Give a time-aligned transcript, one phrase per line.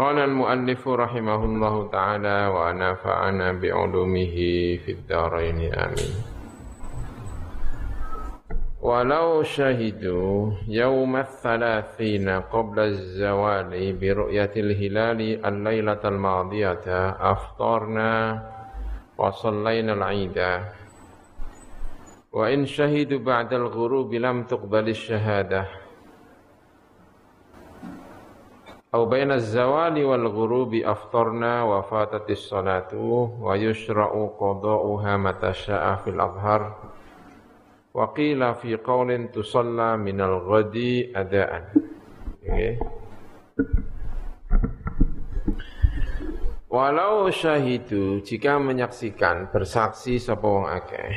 [0.00, 4.36] قال المؤلف رحمه الله تعالى ونفعنا بعلومه
[4.80, 6.14] في الدارين آمين.
[8.80, 16.86] ولو شهدوا يوم الثلاثين قبل الزوال برؤية الهلال الليلة الماضية
[17.32, 18.12] أفطرنا
[19.18, 20.38] وصلينا العيد.
[22.32, 25.79] وإن شهدوا بعد الغروب لم تقبل الشهادة.
[28.90, 36.18] Au baina zawali wal ghurubi aftarna wa fatatis salatu wa yushra'u qada'uha mata sya'a fil
[36.18, 36.74] azhar
[37.94, 41.70] wa qila fi qawlin tusalla minal ghadi adaan.
[42.42, 42.82] Okay.
[46.66, 51.14] Walau syahidu jika menyaksikan bersaksi sapa wong akeh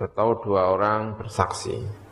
[0.00, 2.07] atau dua orang bersaksi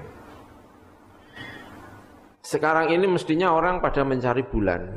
[2.47, 4.87] Sekarang ini mestinya orang pada mencari bulan.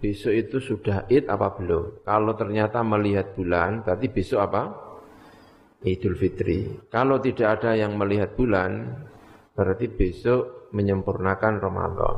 [0.00, 2.02] Besok itu sudah id apa belum?
[2.02, 4.62] Kalau ternyata melihat bulan, berarti besok apa?
[5.84, 6.88] Idul Fitri.
[6.88, 8.96] Kalau tidak ada yang melihat bulan,
[9.52, 12.16] berarti besok menyempurnakan Ramadan.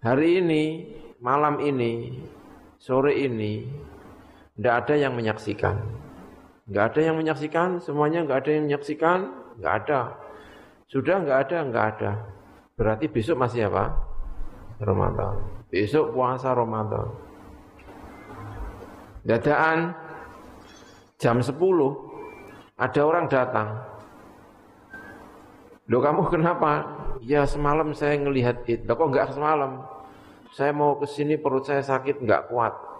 [0.00, 0.62] Hari ini,
[1.18, 2.22] malam ini,
[2.78, 3.66] sore ini,
[4.54, 5.76] tidak ada yang menyaksikan.
[6.70, 9.18] Enggak ada yang menyaksikan, semuanya enggak ada yang menyaksikan,
[9.58, 10.00] enggak ada.
[10.86, 12.12] Sudah enggak ada, enggak ada.
[12.78, 13.90] Berarti besok masih apa?
[14.78, 15.42] Ramadan.
[15.70, 17.10] Besok puasa Ramadan.
[19.22, 19.94] Dadaan
[21.18, 21.54] jam 10
[22.78, 23.68] ada orang datang.
[25.86, 26.82] Loh kamu kenapa?
[27.22, 28.82] Ya semalam saya ngelihat itu.
[28.82, 29.86] kok enggak semalam?
[30.52, 32.91] Saya mau ke sini perut saya sakit enggak kuat.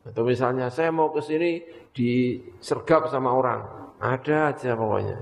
[0.00, 1.60] Atau misalnya saya mau ke sini
[1.92, 3.60] disergap sama orang.
[4.00, 5.18] Ada aja pokoknya.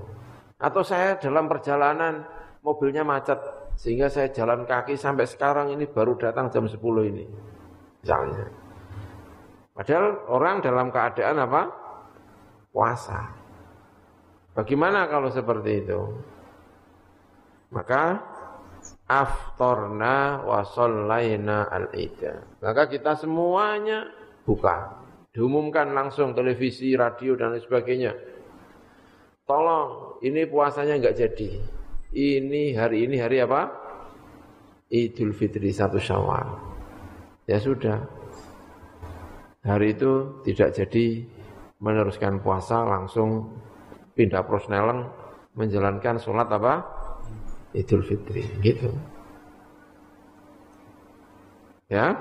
[0.59, 2.23] Atau saya dalam perjalanan
[2.63, 3.39] mobilnya macet
[3.75, 6.79] sehingga saya jalan kaki sampai sekarang ini baru datang jam 10
[7.11, 7.25] ini.
[8.03, 8.47] Misalnya.
[9.75, 11.61] Padahal orang dalam keadaan apa?
[12.71, 13.31] Puasa.
[14.55, 16.01] Bagaimana kalau seperti itu?
[17.71, 18.19] Maka
[19.07, 20.59] aftorna wa
[21.71, 22.43] al-ida.
[22.59, 24.18] Maka kita semuanya
[24.49, 24.97] buka.
[25.29, 28.17] Diumumkan langsung televisi, radio dan lain sebagainya.
[29.45, 31.49] Tolong, ini puasanya enggak jadi.
[32.09, 33.69] Ini hari ini hari apa?
[34.89, 36.49] Idul Fitri satu Syawal.
[37.45, 38.01] Ya sudah.
[39.61, 41.29] Hari itu tidak jadi
[41.77, 43.53] meneruskan puasa langsung
[44.17, 45.05] pindah prosneleng
[45.53, 46.81] menjalankan sholat apa?
[47.77, 48.89] Idul Fitri gitu.
[51.89, 52.17] Ya.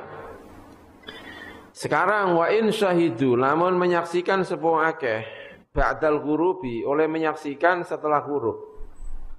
[1.79, 5.23] Sekarang wa in syahidu lamun menyaksikan sebuah akeh
[5.71, 8.59] ba'dal ghurubi oleh menyaksikan setelah huruf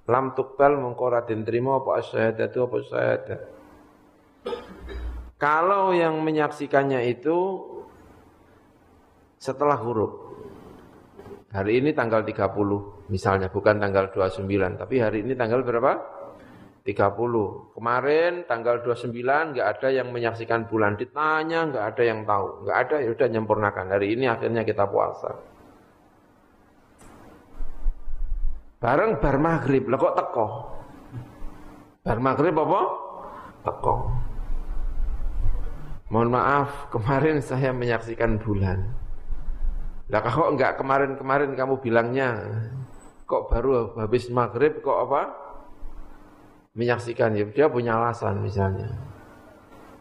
[0.08, 3.40] lam tukbal mengko den trimo apa asyhadatu apa syahadat.
[5.36, 7.36] Kalau yang menyaksikannya itu
[9.36, 10.32] setelah huruf.
[11.52, 15.92] Hari ini tanggal 30 misalnya bukan tanggal 29 tapi hari ini tanggal berapa?
[16.90, 17.78] 30.
[17.78, 20.98] Kemarin tanggal 29 nggak ada yang menyaksikan bulan.
[20.98, 22.66] Ditanya nggak ada yang tahu.
[22.66, 23.86] Nggak ada ya udah nyempurnakan.
[23.94, 25.30] Hari ini akhirnya kita puasa.
[28.80, 30.46] Bareng bar maghrib, lah kok teko?
[32.00, 32.80] Bar maghrib apa?
[33.60, 33.94] Teko.
[36.10, 38.88] Mohon maaf, kemarin saya menyaksikan bulan.
[40.10, 42.40] Lah kok enggak kemarin-kemarin kamu bilangnya
[43.30, 45.49] kok baru habis maghrib kok apa?
[46.74, 48.94] Menyaksikan ya dia punya alasan misalnya.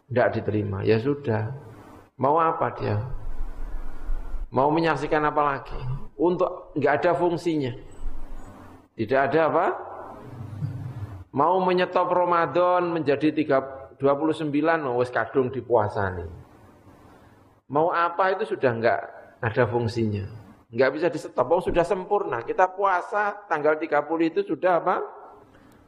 [0.10, 0.86] Enggak diterima.
[0.86, 1.50] Ya sudah.
[2.20, 2.98] Mau apa dia?
[4.50, 5.80] Mau menyaksikan apa lagi?
[6.18, 7.74] Untuk enggak ada fungsinya.
[8.98, 9.66] Tidak ada apa?
[11.30, 14.50] Mau menyetop Ramadan menjadi 3, 29
[14.90, 16.26] oh, wis kadung dipuasani.
[17.70, 19.00] Mau apa itu sudah enggak
[19.38, 20.26] ada fungsinya.
[20.74, 22.42] Enggak bisa disetop, oh, sudah sempurna.
[22.42, 25.19] Kita puasa tanggal 30 itu sudah apa?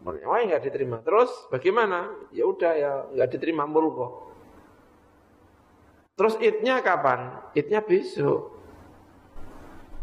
[0.01, 1.01] Oh, enggak diterima.
[1.05, 2.09] Terus bagaimana?
[2.33, 4.33] Ya udah ya enggak diterima mulko.
[6.17, 7.49] Terus idnya kapan?
[7.53, 8.61] Idnya besok.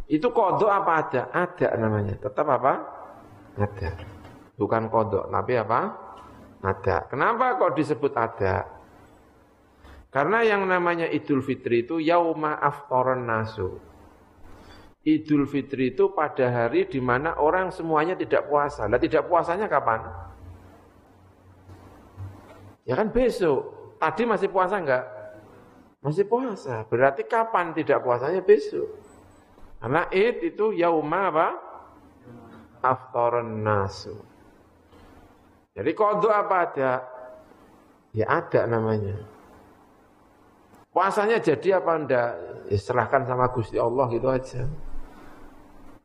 [0.09, 1.23] Itu kodok apa ada?
[1.35, 2.17] Ada namanya.
[2.17, 2.73] Tetap apa?
[3.59, 3.91] Ada.
[4.57, 5.81] Bukan kodok, tapi apa?
[6.65, 7.07] Ada.
[7.13, 8.67] Kenapa kok disebut ada?
[10.09, 13.77] Karena yang namanya Idul Fitri itu yauma aftoran nasu.
[15.09, 18.85] Idul Fitri itu pada hari di mana orang semuanya tidak puasa.
[18.85, 20.05] Nah, tidak puasanya kapan?
[22.85, 23.73] Ya kan besok.
[23.97, 25.05] Tadi masih puasa enggak?
[26.05, 26.85] Masih puasa.
[26.87, 28.87] Berarti kapan tidak puasanya besok?
[29.81, 31.49] Karena id itu yauma apa?
[32.85, 34.15] Aftoran nasu.
[35.73, 36.93] Jadi kodok apa ada?
[38.13, 39.17] Ya ada namanya.
[40.93, 42.31] Puasanya jadi apa enggak?
[42.69, 44.69] Ya serahkan sama Gusti Allah gitu aja.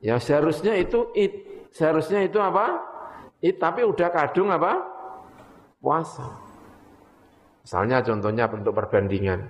[0.03, 1.31] Ya seharusnya itu it,
[1.71, 2.75] seharusnya itu apa?
[3.39, 4.83] It, tapi udah kadung apa?
[5.79, 6.27] Puasa.
[7.63, 9.47] Misalnya contohnya bentuk perbandingan.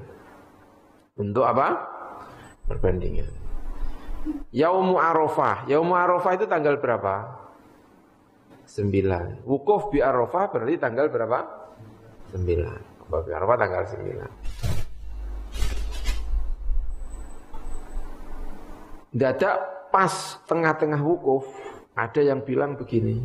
[1.18, 1.90] Untuk apa?
[2.70, 3.34] Perbandingan.
[4.54, 5.66] Yaumu Arafah.
[5.66, 7.34] Yaumu Arafah itu tanggal berapa?
[8.70, 9.42] Sembilan.
[9.50, 11.40] Wukuf bi Arafah berarti tanggal berapa?
[12.30, 12.80] Sembilan.
[13.02, 14.32] Wukuf bi Arafah tanggal sembilan.
[19.14, 21.46] Dadak pas tengah-tengah wukuf
[21.94, 23.22] ada yang bilang begini.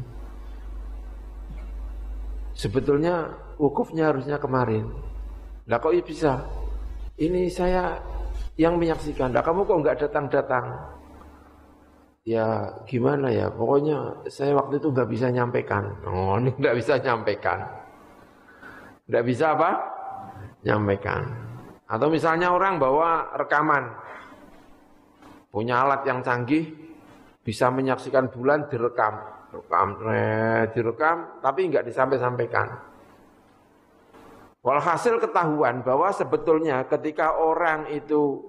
[2.53, 4.93] Sebetulnya wukufnya harusnya kemarin.
[5.65, 6.45] Lah kok bisa?
[7.17, 7.97] Ini saya
[8.61, 9.33] yang menyaksikan.
[9.33, 10.99] Lah kamu kok nggak datang-datang?
[12.29, 17.65] ya gimana ya pokoknya saya waktu itu nggak bisa nyampaikan oh ini nggak bisa nyampaikan
[19.09, 19.71] nggak bisa apa
[20.61, 21.25] nyampaikan
[21.89, 23.97] atau misalnya orang bawa rekaman
[25.49, 26.69] punya alat yang canggih
[27.41, 29.15] bisa menyaksikan bulan direkam
[29.49, 32.69] rekam eh, direkam tapi nggak disampaikan
[34.61, 38.45] walhasil ketahuan bahwa sebetulnya ketika orang itu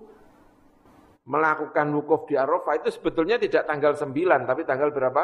[1.29, 5.23] melakukan wukuf di Arafah itu sebetulnya tidak tanggal 9 tapi tanggal berapa?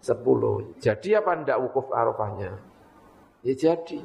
[0.00, 0.80] 10.
[0.80, 2.56] Jadi apa ndak wukuf Arafahnya?
[3.44, 4.00] Ya jadi.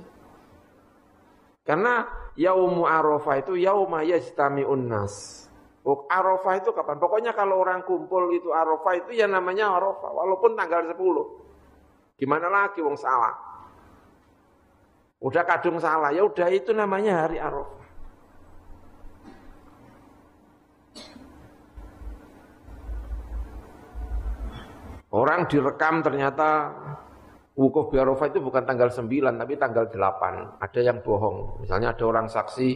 [1.64, 2.04] Karena
[2.36, 5.45] yaumu Arafah itu yauma yajtami'un nas.
[5.86, 6.98] Arafah itu kapan?
[6.98, 10.98] Pokoknya kalau orang kumpul itu Arafah itu ya namanya Arafah walaupun tanggal 10.
[12.18, 13.38] Gimana lagi wong salah?
[15.22, 17.86] Udah kadung salah, ya udah itu namanya hari Arafah.
[25.16, 26.76] Orang direkam ternyata
[27.56, 30.60] wukuf di Arafah itu bukan tanggal 9 tapi tanggal 8.
[30.60, 31.64] Ada yang bohong.
[31.64, 32.76] Misalnya ada orang saksi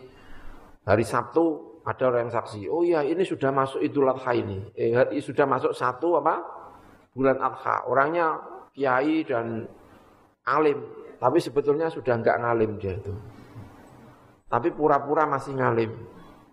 [0.87, 2.69] hari Sabtu ada orang yang saksi.
[2.69, 4.69] Oh iya ini sudah masuk Idul Adha ini.
[4.77, 4.93] Eh,
[5.25, 6.37] sudah masuk satu apa?
[7.17, 7.89] Bulan Adha.
[7.89, 8.37] Orangnya
[8.77, 9.65] kiai dan
[10.45, 10.77] alim.
[11.17, 13.13] Tapi sebetulnya sudah enggak ngalim dia itu.
[14.45, 15.91] Tapi pura-pura masih ngalim.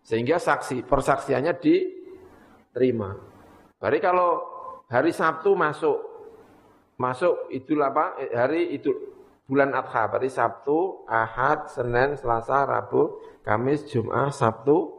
[0.00, 3.12] Sehingga saksi persaksiannya diterima.
[3.76, 4.40] Berarti kalau
[4.88, 5.99] hari Sabtu masuk
[6.97, 8.88] masuk itu apa eh, hari itu
[9.45, 14.96] bulan Adha berarti Sabtu, Ahad, Senin, Selasa, Rabu, Kamis, Jumat, Sabtu,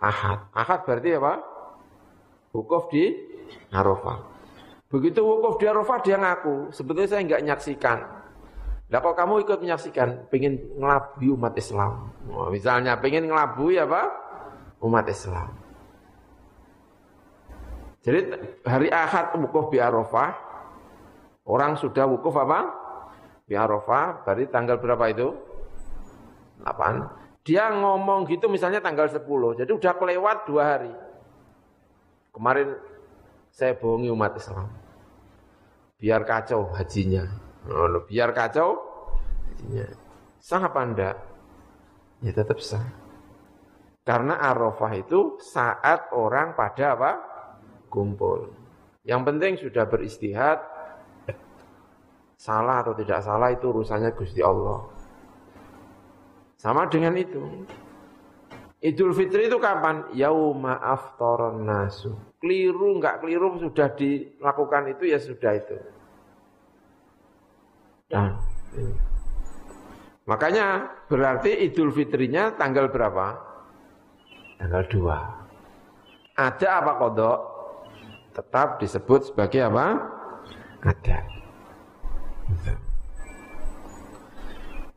[0.00, 0.48] Ahad.
[0.56, 1.44] Ahad berarti apa?
[2.56, 3.14] Wukuf di
[3.70, 4.18] Arafah.
[4.90, 7.98] Begitu wukuf di Arafah dia ngaku, sebetulnya saya enggak nyaksikan.
[8.90, 12.10] Lah kok kamu ikut menyaksikan, pengen ngelabui umat Islam.
[12.26, 14.10] Oh, misalnya pengen ngelabui apa?
[14.82, 15.54] Umat Islam.
[18.02, 18.34] Jadi
[18.66, 20.34] hari Ahad wukuf di Arafah,
[21.46, 22.66] orang sudah wukuf apa?
[23.46, 25.28] Di Arafah, berarti tanggal berapa itu?
[26.66, 27.19] 8.
[27.40, 29.24] Dia ngomong gitu misalnya tanggal 10,
[29.64, 30.92] jadi udah kelewat dua hari.
[32.30, 32.76] Kemarin
[33.50, 34.68] saya bohongi umat Islam.
[35.96, 37.24] Biar kacau hajinya.
[37.68, 38.76] Oh, biar kacau
[39.48, 39.88] hajinya.
[40.40, 41.16] Sah apa enggak?
[42.24, 42.84] Ya tetap sah.
[44.04, 47.12] Karena Arafah itu saat orang pada apa?
[47.90, 48.54] kumpul.
[49.02, 50.62] Yang penting sudah beristihad,
[52.40, 54.88] Salah atau tidak salah itu urusannya Gusti Allah.
[56.60, 57.40] Sama dengan itu.
[58.84, 60.12] Idul Fitri itu kapan?
[60.12, 62.12] Yauma aftaron nasu.
[62.36, 65.76] Keliru enggak keliru sudah dilakukan itu ya sudah itu.
[68.12, 68.36] Dan
[70.28, 73.40] makanya berarti Idul Fitrinya tanggal berapa?
[74.60, 76.36] Tanggal 2.
[76.36, 77.38] Ada apa kodok?
[78.36, 79.96] Tetap disebut sebagai apa?
[80.84, 81.24] Ada.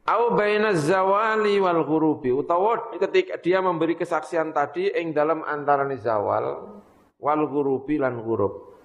[0.03, 6.75] Au baina zawali wal ghurubi utawa ketika dia memberi kesaksian tadi ing dalam antarane zawal
[7.23, 8.75] wal ghurubi lan ghurub.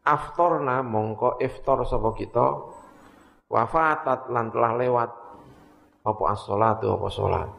[0.00, 2.46] Aftorna mongko iftar sapa kita
[3.52, 5.10] wafatat lan telah lewat
[6.08, 7.50] apa as-salatu apa salat.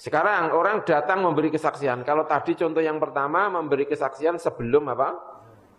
[0.00, 2.00] Sekarang orang datang memberi kesaksian.
[2.08, 5.20] Kalau tadi contoh yang pertama memberi kesaksian sebelum apa?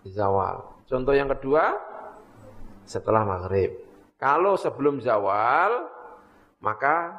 [0.05, 0.85] Zawal.
[0.85, 1.73] Contoh yang kedua
[2.85, 3.90] setelah maghrib.
[4.21, 5.89] Kalau sebelum zawal,
[6.61, 7.17] maka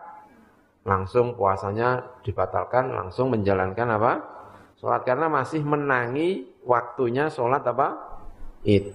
[0.87, 4.13] langsung puasanya dibatalkan, langsung menjalankan apa?
[4.79, 7.99] Sholat karena masih menangi waktunya sholat apa?
[8.63, 8.95] Id.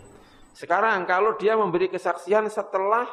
[0.56, 3.08] Sekarang kalau dia memberi kesaksian setelah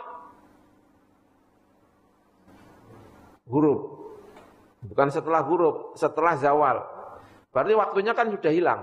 [3.51, 3.99] huruf,
[4.79, 6.87] bukan setelah huruf, setelah zawal,
[7.51, 8.81] berarti waktunya kan sudah hilang.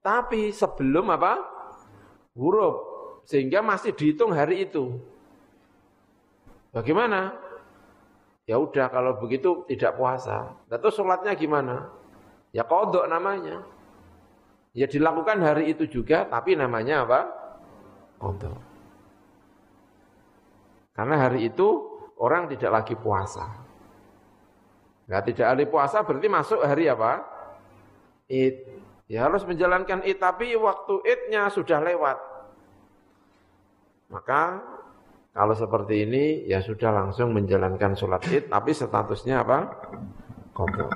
[0.00, 1.42] Tapi sebelum apa?
[2.38, 2.89] Huruf,
[3.24, 4.96] sehingga masih dihitung hari itu.
[6.70, 7.34] Bagaimana?
[8.46, 10.54] Ya udah kalau begitu tidak puasa.
[10.66, 11.90] Lalu sholatnya gimana?
[12.50, 13.62] Ya kodok namanya.
[14.74, 17.20] Ya dilakukan hari itu juga, tapi namanya apa?
[18.18, 18.58] Kodok.
[20.94, 21.68] Karena hari itu
[22.18, 23.46] orang tidak lagi puasa.
[25.10, 27.26] Nah, tidak lagi puasa berarti masuk hari apa?
[28.30, 28.56] Id.
[29.10, 32.29] Ya harus menjalankan id, tapi waktu idnya sudah lewat.
[34.10, 34.58] Maka
[35.30, 39.58] kalau seperti ini ya sudah langsung menjalankan sholat id, tapi statusnya apa?
[40.50, 40.90] Kodok.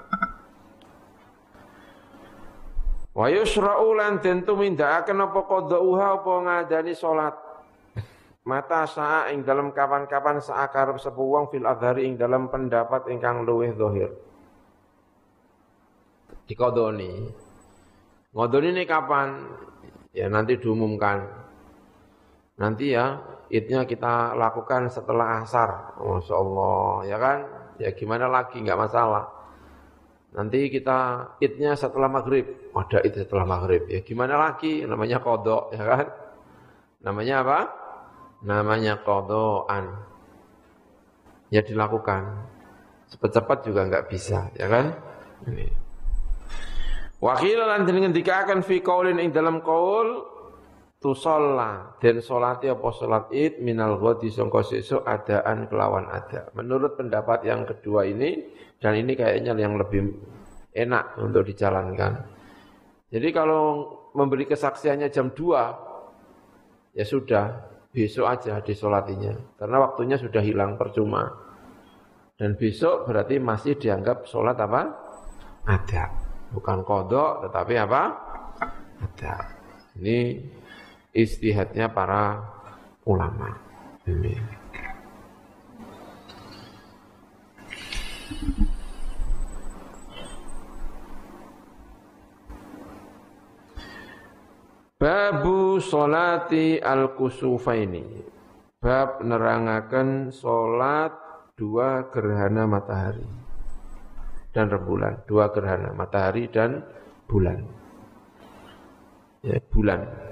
[3.15, 7.39] Wa yusra'u lan den tumindakaken apa qadauha apa ngadani salat.
[8.45, 13.73] Mata sa'a ing dalam kapan-kapan sa'a karep sepuwang fil adhari ing dalam pendapat ingkang luwih
[13.73, 14.11] zahir.
[16.45, 17.33] Dikodoni.
[18.35, 19.49] Ngodoni ini kapan?
[20.13, 21.44] Ya nanti diumumkan.
[22.55, 23.19] Nanti ya
[23.51, 25.99] idnya kita lakukan setelah asar.
[25.99, 27.39] Masya Allah, ya kan?
[27.83, 29.27] Ya gimana lagi, nggak masalah.
[30.35, 32.47] Nanti kita idnya setelah maghrib.
[32.75, 33.87] Ada id setelah maghrib.
[33.87, 34.83] Ya gimana lagi?
[34.83, 36.07] Namanya kodok, ya kan?
[37.03, 37.59] Namanya apa?
[38.43, 39.95] Namanya kodokan.
[41.51, 42.51] Ya dilakukan.
[43.11, 44.95] Cepat-cepat juga nggak bisa, ya kan?
[45.47, 45.67] Ini.
[47.23, 50.34] Wakil lan jenengan dikakan fi qaulin ing dalam qaul
[51.05, 56.49] tusalla dan solati apa solat id minal ghadi sangka sesuk adaan kelawan ada.
[56.57, 58.41] Menurut pendapat yang kedua ini
[58.81, 60.01] dan ini kayaknya yang lebih
[60.73, 62.25] enak untuk dijalankan.
[63.13, 70.81] Jadi kalau memberi kesaksiannya jam 2 ya sudah besok aja disolatinya karena waktunya sudah hilang
[70.81, 71.29] percuma.
[72.35, 74.89] Dan besok berarti masih dianggap sholat apa?
[75.69, 76.11] Ada.
[76.51, 78.03] Bukan kodok tetapi apa?
[79.05, 79.35] Ada.
[80.01, 80.19] Ini
[81.15, 82.43] istihadnya para
[83.07, 83.55] ulama.
[84.05, 84.37] Ini.
[94.99, 98.05] Babu solati al-kusufaini.
[98.85, 101.13] Bab nerangakan solat
[101.57, 103.25] dua gerhana matahari
[104.53, 105.25] dan rembulan.
[105.25, 106.85] Dua gerhana matahari dan
[107.25, 107.65] bulan.
[109.45, 110.24] Ya, bulan.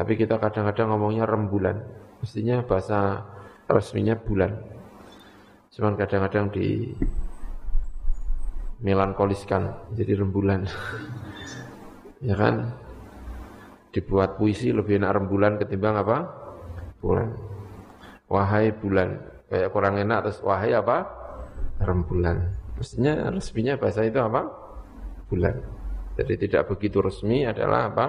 [0.00, 1.76] Tapi kita kadang-kadang ngomongnya rembulan.
[2.24, 3.20] Mestinya bahasa
[3.68, 4.56] resminya bulan.
[5.76, 6.96] Cuman kadang-kadang di
[8.80, 10.64] melankoliskan jadi rembulan.
[12.32, 12.72] ya kan?
[13.92, 16.24] Dibuat puisi lebih enak rembulan ketimbang apa?
[17.04, 17.36] Bulan.
[18.32, 19.20] Wahai bulan.
[19.52, 21.04] Kayak kurang enak terus wahai apa?
[21.76, 22.56] Rembulan.
[22.80, 24.48] Mestinya resminya bahasa itu apa?
[25.28, 25.60] Bulan.
[26.16, 28.06] Jadi tidak begitu resmi adalah apa?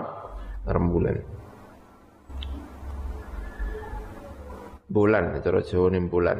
[0.72, 1.41] Rembulan.
[4.92, 6.38] Bulan cara Jawa bulan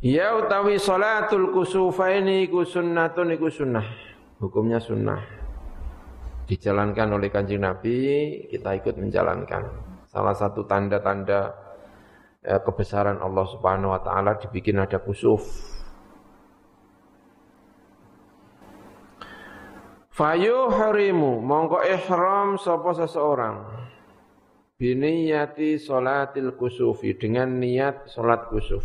[0.00, 3.84] Ya utawi salatul kusufaini iku sunnatun iku sunnah.
[4.40, 5.20] Hukumnya sunnah.
[6.48, 8.00] Dijalankan oleh Kanjeng Nabi,
[8.48, 9.68] kita ikut menjalankan.
[10.08, 11.52] Salah satu tanda-tanda
[12.40, 15.44] ya, kebesaran Allah Subhanahu wa taala dibikin ada kusuf.
[20.08, 23.79] Fayu harimu mongko ihram sapa seseorang
[24.80, 28.80] biniyati solatil kusufi dengan niat solat kusuf.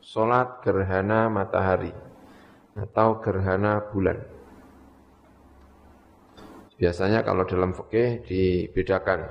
[0.00, 1.92] Solat gerhana matahari
[2.72, 4.16] atau gerhana bulan.
[6.80, 9.28] Biasanya kalau dalam fikih dibedakan.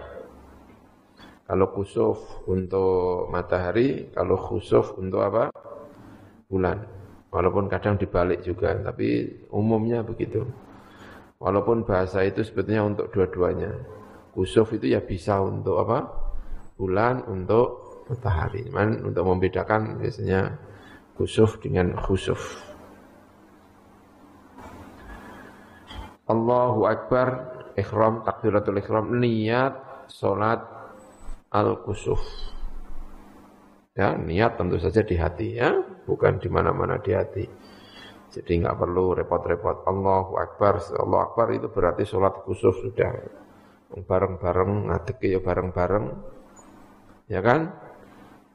[1.49, 5.51] Kalau kusuf untuk matahari, kalau khusuf untuk apa?
[6.47, 6.79] Bulan.
[7.27, 10.47] Walaupun kadang dibalik juga, tapi umumnya begitu.
[11.43, 14.00] Walaupun bahasa itu sebetulnya untuk dua-duanya.
[14.31, 16.07] Kusuf itu ya bisa untuk apa?
[16.79, 18.67] Bulan, untuk matahari.
[18.67, 20.55] Cuman untuk membedakan biasanya
[21.15, 22.39] kusuf dengan khusuf.
[26.31, 27.27] Allahu Akbar,
[27.75, 30.63] ikhram, takbiratul ikhram, niat salat
[31.51, 32.23] al-kusuf.
[33.91, 35.75] Ya, niat tentu saja di hati ya,
[36.07, 37.45] bukan di mana-mana di hati.
[38.31, 39.83] Jadi nggak perlu repot-repot.
[39.83, 43.11] Allahu Akbar, Allahu Akbar itu berarti sholat kusuf sudah
[43.99, 46.05] bareng-bareng, ngadek ya bareng-bareng,
[47.27, 47.71] ya kan?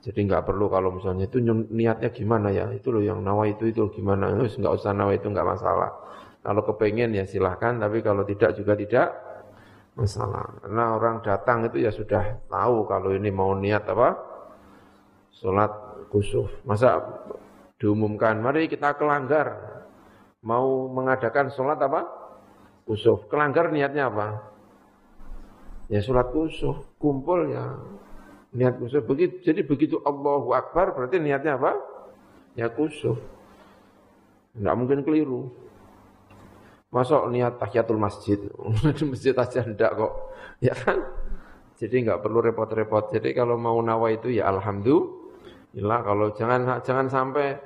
[0.01, 3.91] Jadi nggak perlu kalau misalnya itu niatnya gimana ya, itu loh yang nawa itu itu
[3.93, 5.91] gimana, nggak usah nawa itu nggak masalah.
[6.47, 9.09] Kalau kepengen ya silahkan, tapi kalau tidak juga tidak
[9.99, 10.47] masalah.
[10.63, 14.15] Karena orang datang itu ya sudah tahu kalau ini mau niat apa,
[15.35, 15.73] sholat
[16.09, 16.49] kusuf.
[16.63, 17.03] Masa
[17.83, 19.59] diumumkan, mari kita kelanggar,
[20.47, 22.07] mau mengadakan sholat apa?
[22.87, 23.27] Kusuf.
[23.27, 24.56] Kelanggar niatnya apa?
[25.87, 27.79] Ya sholat kusuf, kumpul ya
[28.51, 29.07] niat kusuf.
[29.07, 31.79] Begitu, jadi begitu Allahu Akbar berarti niatnya apa?
[32.59, 33.23] Ya kusuf.
[34.57, 35.53] Tidak mungkin keliru.
[36.91, 38.41] Masuk niat tahiyatul masjid,
[39.11, 40.13] masjid aja tidak kok,
[40.65, 41.03] ya kan?
[41.77, 43.13] Jadi nggak perlu repot-repot.
[43.13, 47.61] Jadi kalau mau nawa itu ya alhamdulillah kalau jangan jangan sampai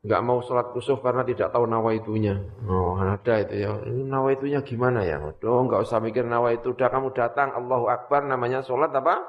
[0.00, 2.40] nggak mau sholat kusuf karena tidak tahu nawaitunya.
[2.64, 3.76] Oh ada itu ya.
[3.84, 5.20] Ini nawaitunya gimana ya?
[5.20, 6.72] Oh nggak usah mikir nawaitu.
[6.72, 9.20] Udah kamu datang Allahu Akbar namanya sholat apa?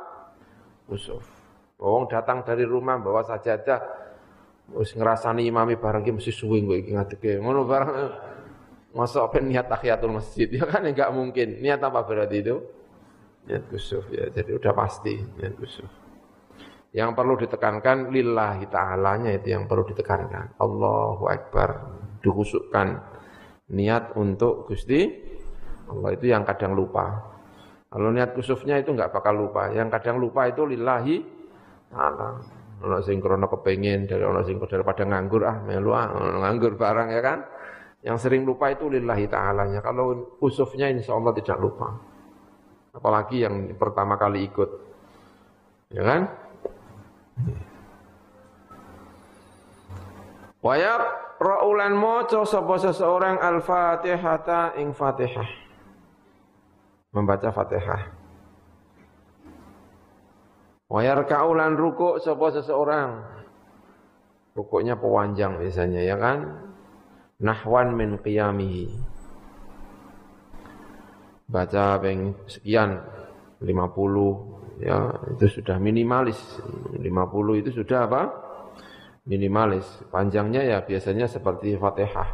[0.88, 1.28] Kusuf.
[1.75, 4.00] Oh datang dari rumah bawa sajadah.
[4.72, 7.43] Wis ngerasani imami bareng ki mesti suwi kowe iki ngadeke.
[7.43, 7.91] Ngono bareng
[8.91, 11.63] Masa apa niat tahiyatul masjid ya kan enggak mungkin.
[11.63, 12.60] Niat apa berarti itu?
[13.48, 14.28] Niat kusuf ya.
[14.28, 15.88] Jadi udah pasti niat kusuf.
[16.91, 20.60] Yang perlu ditekankan lillahi ta'alanya itu yang perlu ditekankan.
[20.60, 21.69] Allahu Akbar.
[22.21, 22.99] Dikhususkan
[23.71, 25.10] niat untuk Gusti
[25.91, 27.32] Allah itu yang kadang lupa.
[27.91, 29.67] Kalau niat kusufnya itu enggak bakal lupa.
[29.71, 31.15] Yang kadang lupa itu lillahi
[31.91, 32.30] ta'ala.
[32.82, 36.08] Ono sing krono kepengin dari ono sing daripada nganggur ah melu ah
[36.43, 37.39] nganggur barang ya kan.
[38.01, 39.80] Yang sering lupa itu lillahi ta'alanya.
[39.84, 41.91] Kalau kusufnya insya Allah tidak lupa.
[42.95, 44.69] Apalagi yang pertama kali ikut.
[45.91, 46.21] Ya kan?
[50.62, 51.01] Wayab
[51.41, 55.49] ra'ulan moco sapa seseorang al-Fatihata ing Fatihah.
[57.17, 58.01] Membaca Fatihah.
[60.86, 63.25] Wayar kaulan ruku sapa seseorang.
[64.54, 66.45] Rukuknya pewanjang biasanya ya kan.
[67.41, 68.91] Nahwan min qiyamihi.
[71.49, 73.01] Baca peng sekian
[73.60, 76.38] 50 ya itu sudah minimalis.
[76.98, 78.22] 50 itu sudah apa?
[79.30, 79.86] Minimalis.
[80.10, 82.30] Panjangnya ya biasanya seperti Fatihah.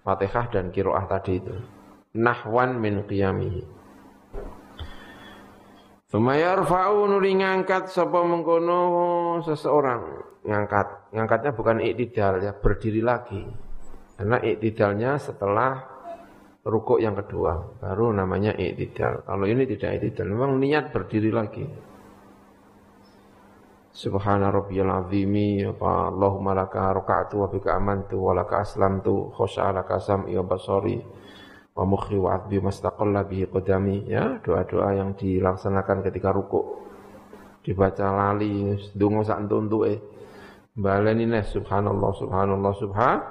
[0.00, 1.54] Fatihah dan kiroah tadi itu.
[2.16, 3.62] Nahwan min qiyamihi.
[6.10, 10.02] Sumayar fa'u nuri ngangkat sapa mengkono seseorang.
[10.42, 11.14] Ngangkat.
[11.14, 13.46] Ngangkatnya bukan iktidal ya berdiri lagi.
[14.18, 15.89] Karena iktidalnya setelah
[16.64, 19.24] rukuk yang kedua baru namanya i'tidal.
[19.24, 21.64] Kalau ini tidak i'tidal, memang niat berdiri lagi.
[23.90, 29.98] Subhana rabbiyal azimi apa Allahumma laka raka'tu wa bika amantu wa laka aslamtu khosha laka
[29.98, 31.02] sam'i wa basari
[31.74, 36.86] wa mukhi wa adbi mastaqalla bihi qadami ya doa-doa yang dilaksanakan ketika rukuk
[37.66, 39.98] dibaca lali donga sak entuk-entuke
[40.78, 43.22] baleni subhanallah subhanallah subhanallah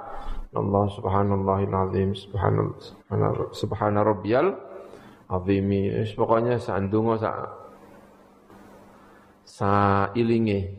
[0.50, 4.58] Allah subhanallahil azim subhanallah subhana rabbiyal
[5.30, 7.54] azimi pokoknya sandungo sa
[9.46, 9.70] sa
[10.18, 10.74] ilinge.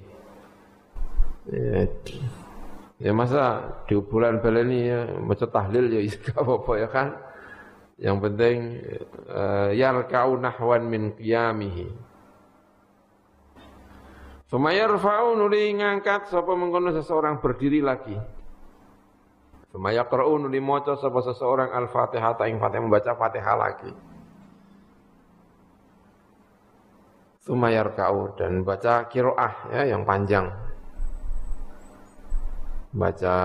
[1.48, 1.88] Ya,
[3.00, 7.08] ya masa di bulan baleni ya maca tahlil ya gak apa-apa ya kan?
[7.96, 8.56] Yang penting
[9.32, 11.88] uh, yarka'u nahwan min qiyamihi.
[14.52, 18.41] Sumayarfa'u nuli ngangkat sapa mengkono seseorang berdiri lagi
[19.72, 23.92] Semaya Qur'un maca sapa seseorang Al-Fatihah ing Fatihah membaca Fatihah lagi.
[27.42, 30.52] Sumayar kau dan baca kiroah ya yang panjang.
[32.92, 33.36] Baca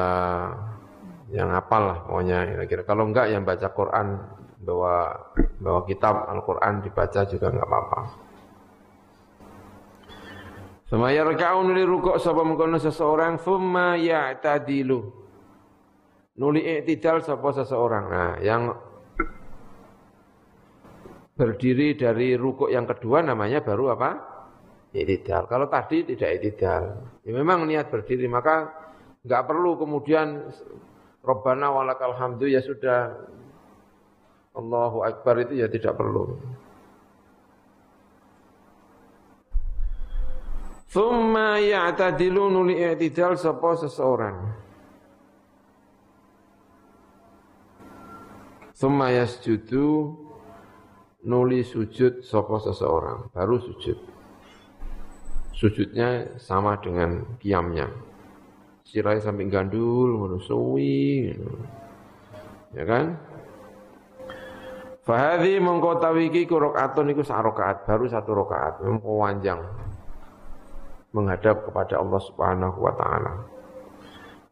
[1.30, 2.82] yang apal lah pokoknya kira-kira.
[2.82, 4.18] Kalau enggak yang baca Quran
[4.66, 5.14] bawa
[5.62, 8.00] bawa kitab Al-Qur'an dibaca juga enggak apa-apa.
[10.90, 15.25] Sama yarka'u nuli rukuk sapa mengkono seseorang thumma ya'tadilu.
[16.36, 18.04] Nuli i'tidal sapa seseorang.
[18.12, 18.68] Nah, yang
[21.36, 24.10] berdiri dari rukuk yang kedua namanya baru apa?
[24.96, 25.44] I'tidal.
[25.48, 26.84] Kalau tadi tidak i'tidal.
[27.24, 28.72] Ya memang niat berdiri maka
[29.24, 30.48] enggak perlu kemudian
[31.20, 33.12] Rabbana walakal hamdu ya sudah
[34.56, 36.36] Allahu Akbar itu ya tidak perlu.
[40.88, 44.65] Thumma ya'tadilu nuli i'tidal sapa seseorang.
[48.76, 50.12] Thumma yasjudu
[51.24, 53.96] nuli sujud sapa seseorang, baru sujud.
[55.56, 57.88] Sujudnya sama dengan kiamnya.
[58.84, 61.32] Sirai samping gandul, suwi.
[62.76, 63.16] Ya kan?
[65.08, 67.40] Fahadi mongko tawiki ku rakaatun iku sak
[67.88, 68.36] baru satu
[68.84, 69.60] memang panjang.
[71.16, 73.32] Menghadap kepada Allah Subhanahu wa taala.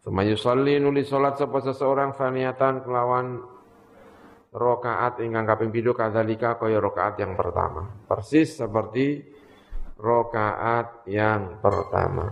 [0.01, 3.54] Semayu yusalli nuli salat sapa seseorang faniatan kelawan
[4.55, 8.07] rakaat ingkang kaping pindho kadzalika kaya rakaat yang pertama.
[8.07, 9.19] Persis seperti
[9.99, 12.31] rakaat yang pertama.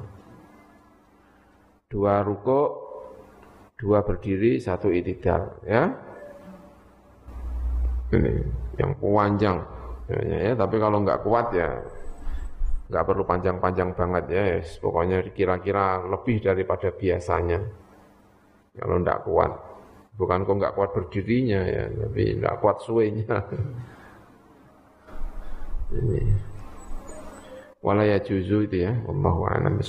[1.91, 2.61] Dua ruko,
[3.77, 5.93] dua berdiri, satu itidal, ya
[8.13, 8.45] ini
[8.77, 9.59] yang panjang
[10.09, 11.81] ya, ya, tapi kalau nggak kuat ya
[12.93, 14.77] nggak perlu panjang-panjang banget ya yes.
[14.77, 17.61] pokoknya kira-kira lebih daripada biasanya
[18.77, 19.53] kalau nggak kuat
[20.17, 23.41] bukan kok nggak kuat berdirinya ya tapi nggak kuat suenya
[25.93, 26.23] ini.
[27.83, 29.83] Walaya juzu itu ya Allahu a'lam